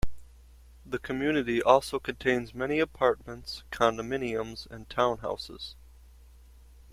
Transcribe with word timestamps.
The 0.83 0.97
community 0.97 1.61
also 1.61 1.99
contains 1.99 2.55
many 2.55 2.79
apartments, 2.79 3.61
condominiums, 3.71 4.65
and 4.71 4.89
townhouses. 4.89 5.75